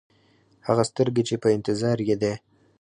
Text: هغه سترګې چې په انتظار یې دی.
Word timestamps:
هغه 0.67 0.83
سترګې 0.89 1.23
چې 1.27 1.35
په 1.43 1.47
انتظار 1.55 1.97
یې 2.07 2.15
دی. 2.21 2.33